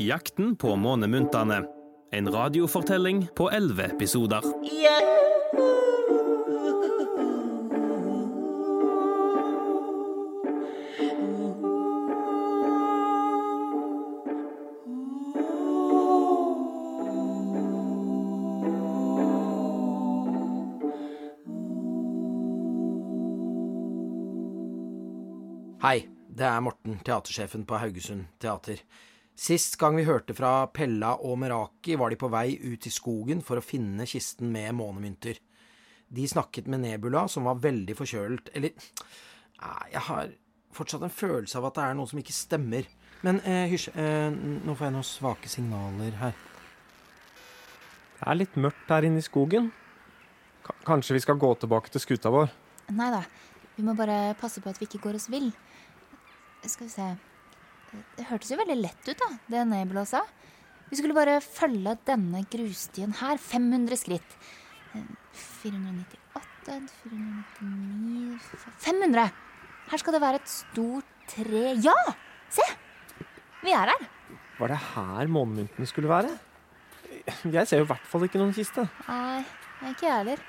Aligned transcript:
Jakten 0.00 0.56
på 0.56 0.76
månemyntene. 0.76 1.64
En 2.12 2.32
radiofortelling 2.32 3.28
på 3.36 3.50
elleve 3.50 3.84
episoder. 3.84 4.40
Hei, 25.82 26.08
det 26.28 26.48
er 26.48 26.60
Morten, 26.64 26.96
teatersjefen 27.04 27.68
på 27.68 27.76
Haugesund 27.84 28.24
Teater. 28.40 28.80
Sist 29.40 29.78
gang 29.80 29.96
vi 29.96 30.04
hørte 30.04 30.34
fra 30.36 30.66
Pella 30.68 31.14
og 31.24 31.38
Meraki, 31.40 31.94
var 31.96 32.12
de 32.12 32.18
på 32.20 32.28
vei 32.28 32.58
ut 32.60 32.84
i 32.84 32.92
skogen 32.92 33.40
for 33.40 33.56
å 33.56 33.64
finne 33.64 34.04
kisten 34.08 34.50
med 34.52 34.74
månemynter. 34.76 35.38
De 36.12 36.26
snakket 36.28 36.68
med 36.68 36.82
Nebula, 36.82 37.22
som 37.30 37.46
var 37.48 37.60
veldig 37.62 37.94
forkjølet 37.94 38.50
Eller 38.58 38.74
jeg 39.92 40.02
har 40.08 40.32
fortsatt 40.74 41.06
en 41.06 41.14
følelse 41.14 41.56
av 41.56 41.68
at 41.68 41.78
det 41.78 41.86
er 41.86 41.96
noe 41.96 42.10
som 42.10 42.20
ikke 42.20 42.36
stemmer. 42.36 42.88
Men 43.24 43.40
eh, 43.40 43.64
hysj, 43.70 43.88
eh, 43.94 44.28
nå 44.28 44.74
får 44.74 44.88
jeg 44.88 44.96
noen 44.98 45.08
svake 45.08 45.52
signaler 45.52 46.20
her. 46.20 46.36
Det 48.18 48.28
er 48.28 48.40
litt 48.42 48.60
mørkt 48.60 48.92
her 48.92 49.08
inne 49.08 49.22
i 49.22 49.24
skogen. 49.24 49.72
K 50.66 50.76
kanskje 50.84 51.16
vi 51.16 51.24
skal 51.24 51.40
gå 51.40 51.54
tilbake 51.62 51.92
til 51.92 52.04
skuta 52.04 52.32
vår? 52.32 52.52
Nei 52.92 53.08
da. 53.16 53.24
Vi 53.78 53.88
må 53.88 53.96
bare 53.96 54.36
passe 54.40 54.60
på 54.60 54.68
at 54.68 54.80
vi 54.80 54.88
ikke 54.90 55.00
går 55.08 55.16
oss 55.16 55.30
vill. 55.32 55.48
Skal 56.66 56.90
vi 56.90 56.92
se 56.92 57.10
Det 58.16 58.26
hørtes 58.28 58.50
jo 58.52 58.58
veldig 58.60 58.76
lett 58.80 59.08
ut, 59.10 59.18
da, 59.18 59.28
det 59.50 59.64
Nebula 59.70 60.04
sa. 60.06 60.22
Vi 60.90 60.98
skulle 60.98 61.14
bare 61.16 61.38
følge 61.42 61.96
denne 62.06 62.42
grusstien 62.50 63.12
her. 63.20 63.38
500 63.38 63.98
skritt. 63.98 64.36
Eh, 64.94 65.06
498 65.62 66.88
499 67.02 68.38
500! 68.84 69.30
Her 69.90 69.98
skal 70.02 70.14
det 70.14 70.22
være 70.22 70.38
et 70.40 70.50
stort 70.50 71.06
tre 71.30 71.62
Ja! 71.82 71.94
Se! 72.50 72.66
Vi 73.64 73.74
er 73.76 73.90
her. 73.92 74.06
Var 74.60 74.72
det 74.74 74.80
her 74.92 75.30
månemynten 75.32 75.88
skulle 75.88 76.10
være? 76.10 76.30
Jeg 77.50 77.66
ser 77.68 77.80
jo 77.82 77.86
i 77.86 77.90
hvert 77.90 78.06
fall 78.08 78.24
ikke 78.26 78.40
noen 78.40 78.54
kiste. 78.56 78.84
Nei, 79.08 79.42
ikke 79.90 80.06
jeg 80.06 80.14
heller. 80.20 80.42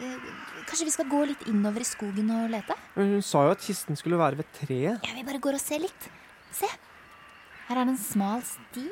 Eh, 0.00 0.30
Kanskje 0.68 0.86
vi 0.86 0.94
skal 0.94 1.08
gå 1.10 1.24
litt 1.28 1.42
innover 1.50 1.82
i 1.82 1.88
skogen 1.88 2.30
og 2.34 2.48
lete? 2.52 2.76
Men 2.96 3.14
Hun 3.16 3.24
sa 3.26 3.44
jo 3.46 3.54
at 3.56 3.64
kisten 3.64 3.98
skulle 3.98 4.18
være 4.20 4.40
ved 4.40 4.48
treet. 4.60 5.00
Ja, 5.06 5.14
vi 5.16 5.24
bare 5.26 5.42
går 5.42 5.58
og 5.58 5.62
ser 5.62 5.82
litt. 5.82 6.08
Se. 6.52 6.68
Her 7.68 7.78
er 7.80 7.86
det 7.86 7.94
en 7.94 8.02
smal 8.02 8.42
sti. 8.46 8.86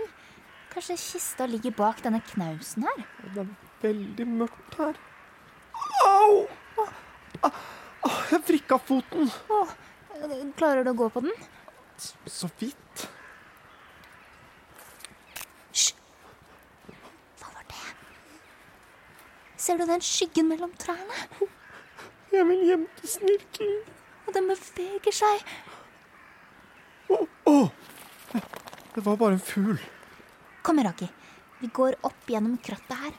Kanskje 0.72 0.96
kista 1.00 1.46
ligger 1.48 1.74
bak 1.74 2.02
denne 2.04 2.20
knausen 2.32 2.84
her? 2.86 3.04
Det 3.34 3.42
er 3.42 3.52
veldig 3.82 4.26
mørkt 4.30 4.78
her. 4.78 4.98
Au! 6.06 6.46
Ah, 7.42 7.52
ah, 8.04 8.18
Jeg 8.30 8.42
vrikka 8.48 8.78
foten. 8.78 9.30
Åh, 9.50 9.72
klarer 10.58 10.84
du 10.86 10.92
å 10.92 10.98
gå 10.98 11.08
på 11.14 11.22
den? 11.26 11.34
Så 12.30 12.50
vidt. 12.60 13.04
Hysj! 15.72 15.94
Hva 17.40 17.52
var 17.56 17.66
det? 17.70 17.84
Ser 19.56 19.80
du 19.80 19.86
den 19.88 20.04
skyggen 20.04 20.50
mellom 20.52 20.74
trærne? 20.78 21.48
Jeg 22.32 22.44
vil 22.46 22.66
hjem 22.68 22.86
til 23.00 23.14
snirkelen. 23.16 23.78
Og 24.28 24.34
den 24.36 24.50
beveger 24.50 25.14
seg. 25.16 25.44
Å! 27.08 27.18
oh. 27.46 27.70
Det 28.94 29.04
var 29.06 29.16
bare 29.20 29.36
en 29.38 29.42
fugl. 29.44 29.78
Kom, 30.66 30.80
Raki. 30.84 31.06
Vi 31.60 31.68
går 31.74 31.96
opp 32.06 32.28
gjennom 32.30 32.56
krattet 32.62 32.98
her. 32.98 33.14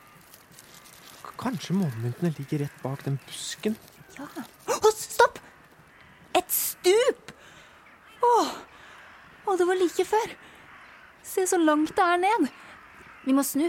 K- 1.23 1.34
Kanskje 1.40 1.76
månemyntene 1.78 2.32
ligger 2.38 2.66
rett 2.66 2.82
bak 2.83 3.04
den 3.05 3.17
busken? 3.27 3.76
Ja. 4.17 4.27
Oh, 4.70 4.89
stopp! 4.95 5.39
Et 6.36 6.52
stup! 6.54 7.32
Åh, 8.23 8.52
Å, 9.48 9.55
det 9.58 9.66
var 9.66 9.80
like 9.80 10.04
før. 10.06 10.33
Se 11.26 11.45
så 11.50 11.58
langt 11.58 11.95
det 11.98 12.04
er 12.06 12.20
ned. 12.21 12.50
Vi 13.26 13.33
må 13.36 13.44
snu. 13.48 13.66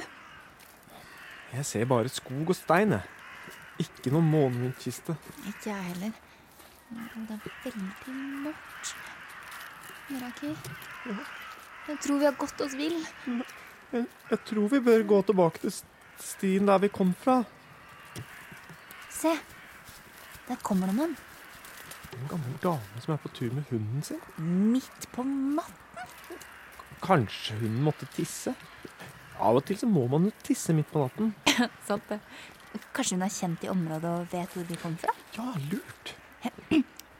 Jeg 1.54 1.64
ser 1.66 1.86
bare 1.90 2.10
skog 2.12 2.50
og 2.52 2.58
stein, 2.58 2.92
jeg. 2.98 3.06
Ikke 3.86 4.12
noen 4.12 4.28
månemyntkiste. 4.30 5.14
Ikke 5.48 5.70
jeg 5.70 5.86
heller. 5.92 6.12
Det 6.90 7.38
er 7.38 7.54
veldig 7.64 8.14
mørkt. 8.44 8.92
Meraki, 10.10 10.50
jeg 11.88 11.98
tror 12.02 12.18
vi 12.18 12.26
har 12.26 12.36
gått 12.38 12.60
oss 12.64 12.74
vill. 12.78 12.98
Jeg, 13.92 14.04
jeg 14.30 14.38
tror 14.48 14.68
vi 14.72 14.80
bør 14.82 15.04
gå 15.12 15.20
tilbake 15.30 15.62
til 15.62 15.74
stien 16.22 16.66
der 16.68 16.82
vi 16.82 16.90
kom 16.92 17.12
fra. 17.18 17.40
Se, 19.10 19.32
der 20.48 20.58
kommer 20.66 20.90
det 20.90 20.96
noen. 20.98 21.16
En 22.16 22.26
gammel 22.30 22.56
dame 22.62 23.02
som 23.04 23.14
er 23.14 23.20
på 23.22 23.30
tur 23.36 23.52
med 23.54 23.68
hunden 23.70 24.02
sin. 24.06 24.22
Midt 24.38 25.06
på 25.14 25.24
natten. 25.26 26.40
Kanskje 27.04 27.56
hun 27.62 27.78
måtte 27.86 28.08
tisse? 28.16 28.54
Av 29.40 29.56
og 29.56 29.64
til 29.64 29.78
så 29.80 29.88
må 29.88 30.04
man 30.10 30.26
jo 30.28 30.34
tisse 30.44 30.74
midt 30.76 30.90
på 30.92 31.04
natten. 31.04 31.30
Sant 31.88 32.10
det. 32.10 32.18
Kanskje 32.94 33.16
hun 33.16 33.24
er 33.26 33.32
kjent 33.34 33.64
i 33.64 33.70
området 33.72 34.10
og 34.10 34.26
vet 34.34 34.58
hvor 34.58 34.66
vi 34.68 34.78
kom 34.82 34.98
fra? 35.00 35.14
Ja, 35.38 35.54
lurt. 35.70 36.12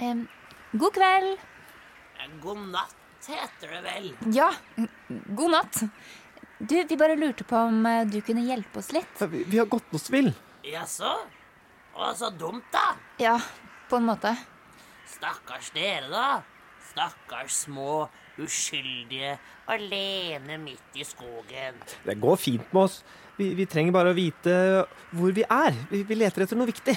Em, 0.01 0.27
god 0.75 0.95
kveld. 0.99 1.47
God 2.43 2.65
natt 2.71 2.97
heter 3.29 3.75
det 3.75 3.81
vel. 3.85 4.09
Ja, 4.35 4.49
god 5.37 5.51
natt. 5.57 5.83
Du, 6.61 6.75
vi 6.85 6.97
bare 7.01 7.17
lurte 7.17 7.45
på 7.49 7.57
om 7.57 7.87
eh, 7.89 8.05
du 8.09 8.21
kunne 8.25 8.45
hjelpe 8.45 8.81
oss 8.83 8.93
litt. 8.93 9.23
Vi, 9.33 9.45
vi 9.49 9.59
har 9.61 9.69
gått 9.71 9.95
oss 9.97 10.11
vill. 10.13 10.31
Jaså? 10.67 11.13
Å, 11.97 12.11
så 12.17 12.31
dumt, 12.31 12.67
da. 12.73 12.95
Ja, 13.21 13.39
på 13.89 13.97
en 13.97 14.09
måte. 14.09 14.35
Stakkars 15.09 15.73
dere, 15.75 16.09
da. 16.13 16.27
Stakkars 16.91 17.63
små, 17.65 18.09
uskyldige, 18.41 19.37
alene 19.71 20.59
midt 20.61 21.01
i 21.01 21.07
skogen. 21.07 21.81
Det 22.05 22.17
går 22.21 22.41
fint 22.41 22.73
med 22.75 22.83
oss. 22.83 23.01
Vi, 23.39 23.53
vi 23.57 23.67
trenger 23.71 23.95
bare 23.97 24.13
å 24.13 24.17
vite 24.17 24.55
hvor 25.17 25.33
vi 25.37 25.45
er. 25.47 25.77
Vi, 25.91 26.03
vi 26.09 26.19
leter 26.19 26.45
etter 26.45 26.59
noe 26.61 26.69
viktig. 26.69 26.97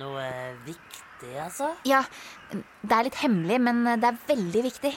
Noe 0.00 0.24
viktig, 0.64 1.04
altså? 1.42 1.74
Ja, 1.88 2.04
det 2.52 2.96
er 2.96 3.06
litt 3.08 3.20
hemmelig, 3.24 3.60
men 3.66 3.84
det 4.00 4.10
er 4.10 4.24
veldig 4.28 4.64
viktig. 4.70 4.94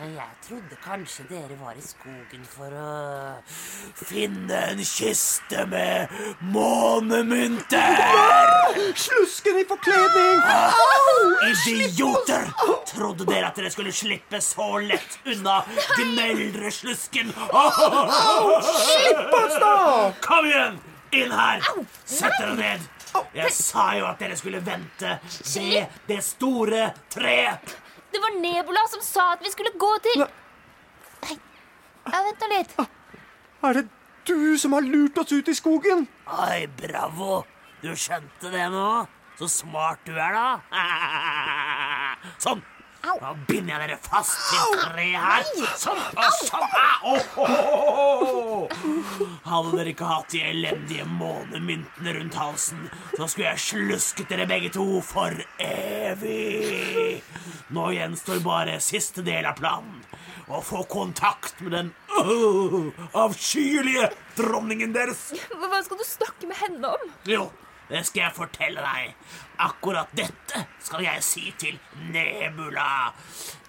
Jeg 0.00 0.30
trodde 0.46 0.76
kanskje 0.80 1.26
dere 1.28 1.56
var 1.60 1.76
i 1.76 1.82
skogen 1.84 2.44
for 2.48 2.72
å 2.72 3.42
finne 4.00 4.56
en 4.70 4.78
kiste 4.80 5.66
med 5.68 6.08
månemynter! 6.54 8.00
Slusken 8.96 9.60
i 9.60 9.66
forkledning! 9.68 10.40
Idioter! 11.68 12.48
Trodde 12.88 13.28
dere 13.28 13.50
at 13.50 13.60
dere 13.60 13.68
skulle 13.74 13.92
slippe 13.92 14.40
så 14.40 14.78
lett 14.80 15.18
unna 15.28 15.58
gneldreslusken? 15.98 17.34
Slipp 18.80 19.36
oss, 19.42 19.58
da! 19.60 19.74
Kom 20.24 20.48
igjen! 20.48 20.80
Inn 21.12 21.32
her! 21.34 21.60
Sett 22.08 22.40
dere 22.40 22.56
ned. 22.56 22.88
Jeg 23.34 23.52
sa 23.54 23.90
jo 23.98 24.06
at 24.08 24.18
dere 24.22 24.36
skulle 24.38 24.60
vente 24.64 25.16
ved 25.54 26.00
det 26.08 26.18
store 26.24 26.90
treet. 27.12 27.76
Det 28.10 28.18
var 28.22 28.36
Nebula 28.42 28.82
som 28.90 29.02
sa 29.04 29.32
at 29.36 29.44
vi 29.44 29.52
skulle 29.52 29.70
gå 29.78 29.90
til 30.02 30.24
Nei, 30.24 31.36
ja, 32.10 32.20
vent 32.24 32.42
nå 32.42 32.48
litt. 32.50 32.74
Er 33.68 33.76
det 33.76 33.86
du 34.26 34.56
som 34.58 34.72
har 34.76 34.86
lurt 34.86 35.18
oss 35.20 35.32
ut 35.32 35.48
i 35.52 35.54
skogen? 35.54 36.06
Oi, 36.32 36.66
bravo. 36.80 37.42
Du 37.82 37.92
skjønte 37.96 38.50
det 38.52 38.66
nå? 38.72 38.88
Så 39.40 39.48
smart 39.48 40.02
du 40.04 40.12
er, 40.16 40.36
da. 40.36 40.48
Sånn. 42.44 42.60
Nå 43.00 43.30
binder 43.48 43.72
jeg 43.78 43.88
dere 43.88 43.96
fast 44.04 44.36
til 44.50 44.74
treet 44.82 45.16
her. 45.16 45.46
Sånn 45.80 46.00
og 46.20 46.34
sånn. 46.44 46.66
Au, 47.00 47.16
au, 47.16 47.46
au, 47.46 48.26
au. 48.26 48.39
Hadde 49.50 49.72
dere 49.74 49.90
ikke 49.90 50.06
hatt 50.06 50.30
de 50.30 50.40
elendige 50.46 51.04
månemyntene 51.10 52.12
rundt 52.14 52.36
halsen, 52.38 52.84
så 53.16 53.26
skulle 53.26 53.48
jeg 53.48 53.62
slusket 53.64 54.30
dere 54.30 54.46
begge 54.46 54.70
to 54.76 55.00
for 55.02 55.34
evig. 55.64 57.18
Nå 57.74 57.88
gjenstår 57.96 58.44
bare 58.44 58.76
siste 58.84 59.24
del 59.26 59.48
av 59.50 59.58
planen. 59.58 60.04
Å 60.50 60.60
få 60.66 60.84
kontakt 60.90 61.58
med 61.62 61.74
den 61.74 61.90
uh, 62.14 62.90
avskyelige 63.18 64.12
dronningen 64.38 64.94
deres. 64.94 65.28
Hva 65.50 65.82
skal 65.82 65.98
du 65.98 66.06
snakke 66.06 66.50
med 66.50 66.58
henne 66.58 66.94
om? 66.94 67.10
Jo, 67.30 67.44
det 67.90 68.04
skal 68.06 68.28
jeg 68.28 68.38
fortelle 68.38 68.86
deg. 68.86 69.14
Akkurat 69.66 70.14
dette 70.14 70.64
skal 70.78 71.06
jeg 71.06 71.26
si 71.26 71.50
til 71.58 71.78
Nebula. 72.14 73.12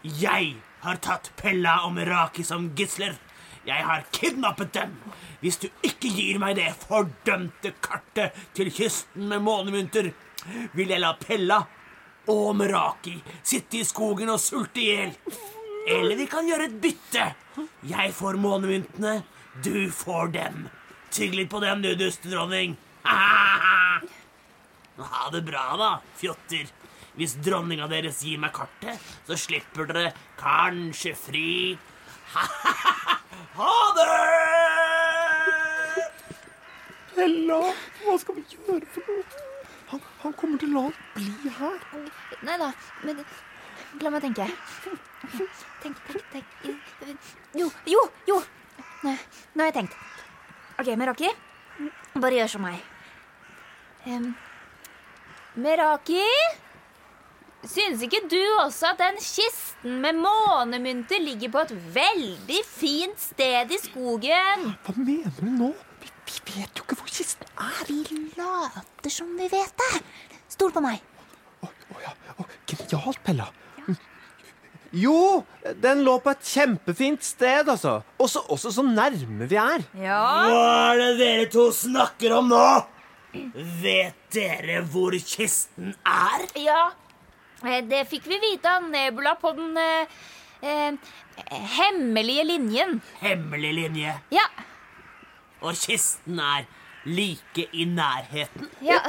Jeg 0.05 0.55
har 0.85 1.01
tatt 1.01 1.33
Pella 1.41 1.79
og 1.87 1.95
Meraki 1.97 2.45
som 2.45 2.69
gisler. 2.77 3.17
Jeg 3.67 3.85
har 3.85 4.05
kidnappet 4.15 4.73
dem. 4.73 4.95
Hvis 5.41 5.59
du 5.61 5.67
ikke 5.85 6.09
gir 6.09 6.39
meg 6.41 6.57
det 6.57 6.71
fordømte 6.81 7.73
kartet 7.83 8.37
til 8.57 8.71
kysten 8.73 9.29
med 9.29 9.43
månemynter, 9.45 10.11
vil 10.73 10.89
jeg 10.89 11.01
la 11.01 11.13
Pella 11.21 11.59
og 12.31 12.55
Meraki 12.57 13.15
sitte 13.43 13.81
i 13.81 13.85
skogen 13.85 14.31
og 14.33 14.41
sulte 14.41 14.81
i 14.81 14.89
hjel. 14.89 15.13
Eller 15.89 16.17
vi 16.17 16.27
kan 16.29 16.45
gjøre 16.45 16.67
et 16.69 16.81
bytte 16.81 17.31
Jeg 17.89 18.11
får 18.13 18.37
månemyntene, 18.37 19.21
du 19.65 19.89
får 19.93 20.33
dem. 20.35 20.67
Tygg 21.11 21.33
litt 21.35 21.49
på 21.51 21.59
dem, 21.63 21.81
du 21.83 21.93
dustedronning. 21.95 22.77
Ha 25.01 25.31
det 25.33 25.39
bra, 25.47 25.63
da, 25.79 25.87
fjotter. 26.19 26.67
Hvis 27.17 27.33
dronninga 27.41 27.87
deres 27.89 28.19
gir 28.21 28.37
meg 28.37 28.53
kartet, 28.53 29.01
så 29.25 29.33
slipper 29.39 29.89
dere 29.89 30.11
kanskje 30.37 31.15
fri. 31.17 31.55
Ha 33.55 33.75
det! 33.97 34.07
Ella, 37.21 37.59
hva 38.01 38.17
skal 38.21 38.37
vi 38.37 38.43
gjøre 38.55 38.87
for 38.93 39.11
noe? 39.11 39.47
Han, 39.91 40.03
han 40.21 40.35
kommer 40.39 40.61
til 40.61 40.71
å 40.71 40.73
la 40.77 40.83
oss 40.89 40.99
bli 41.17 41.51
her. 41.57 41.81
Nei 42.47 42.57
da, 42.61 42.69
men 43.03 43.19
la 44.01 44.13
meg 44.13 44.23
tenke. 44.23 44.47
Tenk, 45.81 45.99
tenk, 46.07 46.23
tenk. 46.31 47.29
Jo, 47.59 47.67
jo, 47.89 48.05
jo! 48.29 48.39
Nå, 49.01 49.15
nå 49.55 49.63
har 49.63 49.71
jeg 49.71 49.77
tenkt. 49.81 49.97
OK, 50.81 50.93
Meraki, 50.97 51.29
bare 52.15 52.39
gjør 52.39 52.55
som 52.55 52.65
meg. 52.65 52.79
Um, 54.07 54.31
Meraki? 55.61 56.23
Syns 57.61 58.01
ikke 58.01 58.23
du 58.25 58.41
også 58.63 58.89
at 58.95 59.01
den 59.03 59.19
kisten 59.21 59.99
med 60.01 60.17
månemynter 60.17 61.21
ligger 61.21 61.51
på 61.53 61.61
et 61.67 61.73
veldig 61.93 62.61
fint 62.65 63.21
sted 63.21 63.69
i 63.69 63.77
skogen? 63.83 64.71
Hva 64.81 64.95
mener 64.97 65.35
du 65.37 65.45
nå? 65.45 65.69
Vi, 66.01 66.09
vi 66.25 66.55
vet 66.55 66.79
jo 66.79 66.85
ikke 66.87 66.97
hvor 66.97 67.11
kisten 67.13 67.45
er. 67.61 67.83
Vi 67.85 68.17
later 68.39 69.13
som 69.13 69.29
vi 69.37 69.49
vet 69.51 69.75
det. 69.83 70.01
Stol 70.49 70.73
på 70.73 70.81
meg. 70.81 71.03
Å, 71.61 71.69
å 71.69 72.01
ja. 72.01 72.15
Oh, 72.41 72.55
genialt, 72.65 73.21
Pella. 73.27 73.51
Jo, 74.91 75.43
den 75.79 76.01
lå 76.03 76.17
på 76.19 76.33
et 76.33 76.49
kjempefint 76.51 77.21
sted, 77.23 77.69
altså. 77.69 78.01
Også, 78.19 78.41
også 78.51 78.73
så 78.75 78.83
nærme 78.83 79.47
vi 79.47 79.59
er. 79.61 79.85
Ja. 80.01 80.23
Hva 80.49 80.65
er 80.89 80.99
det 80.99 81.11
dere 81.21 81.45
to 81.53 81.69
snakker 81.75 82.35
om 82.41 82.49
nå? 82.51 82.65
Vet 83.85 84.17
dere 84.35 84.81
hvor 84.91 85.15
kisten 85.15 85.93
er? 86.03 86.49
Ja, 86.59 86.89
det 87.63 88.05
fikk 88.09 88.25
vi 88.31 88.39
vite 88.41 88.71
av 88.77 88.87
Nebula 88.89 89.35
på 89.41 89.51
den 89.57 89.77
eh, 89.77 90.07
eh, 90.61 90.93
hemmelige 91.77 92.43
linjen. 92.49 92.99
Hemmelig 93.21 93.73
linje. 93.73 94.17
Ja, 94.33 94.47
Og 95.61 95.75
kisten 95.77 96.39
er 96.41 96.65
like 97.05 97.67
i 97.71 97.85
nærheten. 97.85 98.69
ja. 98.81 99.01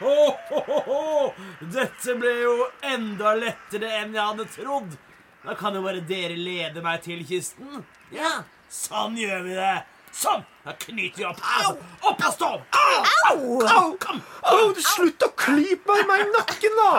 Opp. 0.00 1.36
Dette 1.74 2.14
ble 2.18 2.32
jo 2.42 2.54
enda 2.86 3.34
lettere 3.38 3.90
enn 4.00 4.14
jeg 4.16 4.24
hadde 4.24 4.46
trodd. 4.54 4.96
Da 5.44 5.54
kan 5.56 5.76
jo 5.76 5.82
bare 5.84 6.02
dere 6.04 6.36
lede 6.36 6.82
meg 6.84 7.02
til 7.04 7.22
kisten. 7.28 7.84
Ja, 8.12 8.42
sånn 8.72 9.16
gjør 9.20 9.44
vi 9.46 9.56
det. 9.56 9.76
Sånn! 10.14 10.42
Da 10.64 10.74
knyter 10.76 11.20
vi 11.22 11.26
opp 11.28 11.40
Au! 11.40 11.76
Opp 12.10 12.24
og 12.26 12.34
stå! 12.34 12.50
Au! 12.80 13.36
Au! 13.62 13.92
Kom! 14.02 14.18
Å, 14.42 14.56
slutt 14.82 15.22
å 15.24 15.30
klype 15.38 15.96
meg 16.08 16.24
i 16.24 16.28
nakken, 16.34 16.76
da! 16.80 16.90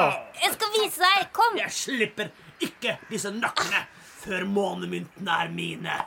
Jeg 0.41 0.55
skal 0.55 0.73
vise 0.77 1.03
deg. 1.03 1.27
Kom. 1.35 1.59
Jeg 1.59 1.75
slipper 1.75 2.31
ikke 2.63 2.95
disse 3.11 3.33
nøklene 3.35 3.83
før 4.21 4.47
månemyntene 4.47 5.37
er 5.43 5.53
mine. 5.53 5.99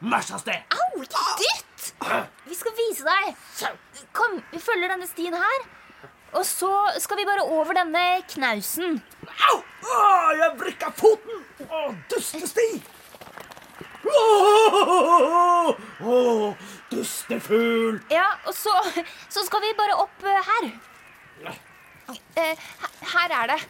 Marsj 0.00 0.34
av 0.36 0.42
sted. 0.44 0.76
Au, 0.76 1.02
ikke 1.02 1.24
dytt! 1.40 1.88
Vi 2.48 2.58
skal 2.58 2.76
vise 2.78 3.06
deg. 3.06 3.74
Kom, 4.16 4.38
vi 4.52 4.60
følger 4.62 4.94
denne 4.94 5.08
stien 5.10 5.34
her. 5.36 5.66
Og 6.36 6.44
så 6.44 6.70
skal 7.00 7.16
vi 7.22 7.26
bare 7.28 7.46
over 7.56 7.76
denne 7.78 8.04
knausen. 8.34 8.98
Au! 9.48 9.58
Å, 9.88 9.98
jeg 10.36 10.54
vrikka 10.60 10.90
foten! 10.98 11.44
Å, 11.64 11.86
dustesti! 12.10 12.68
Å, 14.08 15.74
å, 16.08 16.16
dustefugl! 16.92 17.98
Ja, 18.12 18.28
og 18.48 18.54
så, 18.56 18.72
så 19.28 19.44
skal 19.46 19.64
vi 19.66 19.74
bare 19.78 19.98
opp 20.04 20.24
eh, 20.24 20.48
her. 20.52 20.68
Eh, 22.38 22.54
her- 22.56 23.12
her 23.12 23.34
er 23.42 23.52
det. 23.52 23.60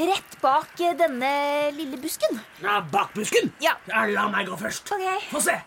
Rett 0.00 0.36
bak 0.40 0.78
eh, 0.80 0.94
denne 0.96 1.30
lille 1.76 1.98
busken. 2.00 2.38
Ja, 2.62 2.78
bak 2.92 3.10
busken? 3.16 3.50
Ja. 3.60 3.74
La 3.90 4.28
meg 4.32 4.46
gå 4.48 4.56
først. 4.60 4.92
Ok. 4.94 5.26
Få 5.32 5.42
se. 5.44 5.58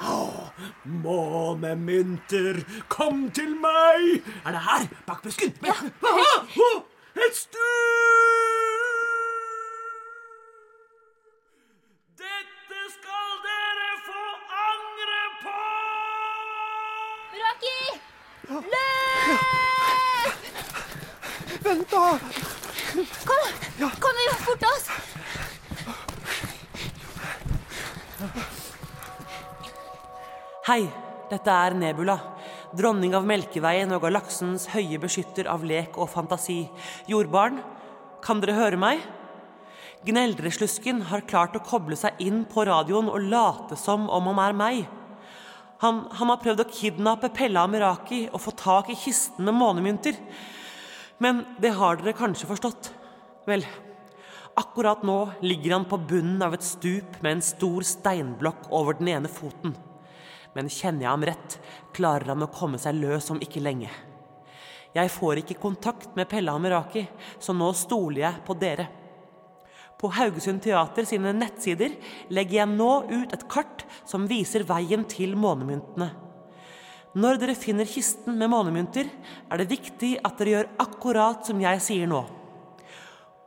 Oh, 0.00 0.46
månemynter, 0.86 2.62
kom 2.88 3.26
til 3.36 3.50
meg! 3.60 4.22
Er 4.46 4.54
det 4.56 4.62
her? 4.64 4.86
Bak 5.08 5.20
busken? 5.26 5.50
Ja. 5.66 5.74
Aha, 6.08 6.30
å, 6.56 6.70
et 7.20 7.36
stup! 7.36 8.19
Kom, 22.10 23.42
kom 24.02 24.16
vi 24.18 24.24
forte 24.42 24.66
oss. 24.66 24.86
Hei, 30.66 30.80
dette 31.30 31.54
er 31.54 31.76
Nebula, 31.78 32.16
dronning 32.74 33.14
av 33.14 33.28
Melkeveien 33.30 33.94
og 33.94 34.02
galaksens 34.08 34.66
høye 34.74 34.98
beskytter 35.02 35.46
av 35.54 35.62
lek 35.66 36.02
og 36.02 36.10
fantasi. 36.10 36.64
Jordbarn, 37.06 37.62
kan 38.26 38.42
dere 38.42 38.58
høre 38.58 38.80
meg? 38.80 39.06
Gneldreslusken 40.02 41.04
har 41.12 41.28
klart 41.30 41.54
å 41.54 41.62
koble 41.62 41.94
seg 42.00 42.18
inn 42.26 42.42
på 42.50 42.66
radioen 42.66 43.10
og 43.12 43.22
late 43.30 43.78
som 43.78 44.10
om 44.10 44.32
han 44.32 44.46
er 44.48 44.62
meg. 44.64 44.86
Han, 45.84 46.08
han 46.18 46.34
har 46.34 46.42
prøvd 46.42 46.64
å 46.64 46.72
kidnappe 46.74 47.30
Pella 47.38 47.68
Amiraki 47.68 48.24
og 48.32 48.42
få 48.42 48.58
tak 48.58 48.90
i 48.90 48.98
kisten 48.98 49.46
med 49.46 49.62
månemynter. 49.62 50.18
Men 51.20 51.44
det 51.60 51.74
har 51.76 51.98
dere 52.00 52.16
kanskje 52.16 52.48
forstått. 52.48 52.90
Vel, 53.48 53.64
akkurat 54.56 55.02
nå 55.04 55.18
ligger 55.44 55.74
han 55.76 55.84
på 55.88 55.98
bunnen 56.08 56.40
av 56.42 56.56
et 56.56 56.64
stup 56.64 57.18
med 57.20 57.36
en 57.36 57.44
stor 57.44 57.84
steinblokk 57.84 58.70
over 58.72 58.96
den 58.96 59.10
ene 59.12 59.28
foten. 59.28 59.74
Men 60.56 60.70
kjenner 60.72 61.04
jeg 61.04 61.12
ham 61.12 61.26
rett, 61.28 61.58
klarer 61.94 62.32
han 62.32 62.46
å 62.46 62.48
komme 62.54 62.80
seg 62.80 62.96
løs 63.02 63.28
om 63.34 63.42
ikke 63.44 63.60
lenge. 63.62 63.90
Jeg 64.96 65.12
får 65.12 65.42
ikke 65.42 65.60
kontakt 65.60 66.16
med 66.18 66.26
Pelle 66.30 66.56
Amiraki, 66.56 67.04
så 67.38 67.54
nå 67.54 67.68
stoler 67.78 68.24
jeg 68.24 68.42
på 68.46 68.56
dere. 68.58 68.88
På 70.00 70.08
Haugesund 70.16 70.64
Teater 70.64 71.04
sine 71.04 71.34
nettsider 71.36 71.92
legger 72.32 72.62
jeg 72.62 72.72
nå 72.72 72.90
ut 73.12 73.36
et 73.36 73.46
kart 73.52 73.84
som 74.08 74.24
viser 74.30 74.64
veien 74.66 75.04
til 75.04 75.36
månemyntene. 75.36 76.08
Når 77.18 77.40
dere 77.42 77.56
finner 77.58 77.88
kisten 77.90 78.36
med 78.38 78.52
månemynter, 78.52 79.08
er 79.50 79.58
det 79.58 79.70
viktig 79.72 80.12
at 80.22 80.36
dere 80.38 80.52
gjør 80.54 80.68
akkurat 80.84 81.48
som 81.48 81.58
jeg 81.62 81.82
sier 81.82 82.10
nå. 82.10 82.20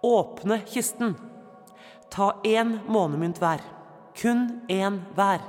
Åpne 0.03 0.59
kisten. 0.67 1.13
Ta 2.11 2.33
én 2.43 2.81
månemynt 2.91 3.39
hver. 3.39 3.63
Kun 4.19 4.65
én 4.67 4.99
hver. 5.15 5.39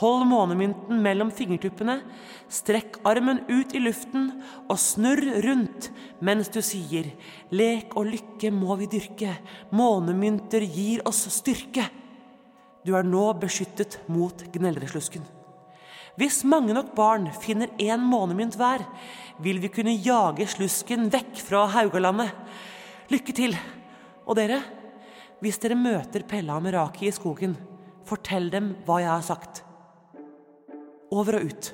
Hold 0.00 0.24
månemynten 0.30 1.02
mellom 1.04 1.28
fingertuppene, 1.34 1.98
strekk 2.48 3.00
armen 3.06 3.42
ut 3.50 3.74
i 3.76 3.82
luften 3.82 4.30
og 4.70 4.78
snurr 4.80 5.42
rundt 5.44 5.90
mens 6.24 6.48
du 6.54 6.62
sier 6.64 7.10
Lek 7.52 7.92
og 7.98 8.08
lykke 8.08 8.54
må 8.54 8.78
vi 8.80 8.88
dyrke, 8.94 9.36
månemynter 9.74 10.64
gir 10.64 11.04
oss 11.10 11.26
styrke. 11.36 11.90
Du 12.86 12.96
er 12.96 13.06
nå 13.06 13.28
beskyttet 13.42 14.00
mot 14.10 14.46
gneldreslusken. 14.54 15.41
Hvis 16.20 16.42
mange 16.44 16.74
nok 16.76 16.90
barn 16.96 17.30
finner 17.40 17.70
én 17.80 18.02
månemynt 18.04 18.56
hver, 18.60 18.84
vil 19.40 19.62
vi 19.62 19.70
kunne 19.72 19.94
jage 19.96 20.44
slusken 20.50 21.08
vekk 21.12 21.40
fra 21.40 21.64
Haugalandet. 21.72 22.34
Lykke 23.12 23.32
til! 23.36 23.56
Og 24.28 24.36
dere, 24.38 24.60
hvis 25.42 25.58
dere 25.62 25.74
møter 25.74 26.22
Pella 26.28 26.58
Meraki 26.62 27.08
i 27.08 27.14
skogen, 27.14 27.56
fortell 28.06 28.50
dem 28.52 28.74
hva 28.86 29.00
jeg 29.02 29.10
har 29.10 29.24
sagt. 29.26 29.64
Over 31.12 31.40
og 31.40 31.48
ut. 31.48 31.72